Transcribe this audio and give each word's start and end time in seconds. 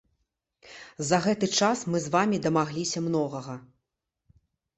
За 1.09 1.19
гэты 1.25 1.49
час 1.59 1.83
мы 1.91 2.01
з 2.07 2.15
вамі 2.15 2.37
дамагліся 2.47 3.05
многага. 3.09 3.53